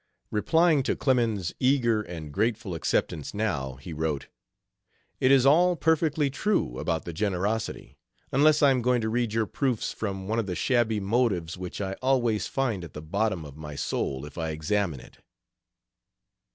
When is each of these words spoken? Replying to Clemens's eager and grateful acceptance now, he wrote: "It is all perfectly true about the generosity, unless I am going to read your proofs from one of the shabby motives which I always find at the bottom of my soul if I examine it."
Replying 0.31 0.81
to 0.85 0.95
Clemens's 0.95 1.53
eager 1.59 2.01
and 2.01 2.33
grateful 2.33 2.73
acceptance 2.73 3.35
now, 3.35 3.75
he 3.75 3.93
wrote: 3.93 4.29
"It 5.19 5.29
is 5.31 5.45
all 5.45 5.75
perfectly 5.75 6.31
true 6.31 6.79
about 6.79 7.05
the 7.05 7.13
generosity, 7.13 7.99
unless 8.31 8.63
I 8.63 8.71
am 8.71 8.81
going 8.81 9.01
to 9.01 9.09
read 9.09 9.31
your 9.33 9.45
proofs 9.45 9.91
from 9.93 10.27
one 10.27 10.39
of 10.39 10.47
the 10.47 10.55
shabby 10.55 10.99
motives 10.99 11.55
which 11.55 11.79
I 11.79 11.93
always 12.01 12.47
find 12.47 12.83
at 12.83 12.93
the 12.93 13.01
bottom 13.03 13.45
of 13.45 13.55
my 13.57 13.75
soul 13.75 14.25
if 14.25 14.39
I 14.39 14.49
examine 14.49 15.01
it." 15.01 15.19